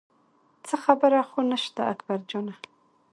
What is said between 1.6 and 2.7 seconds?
شته اکبر جانه.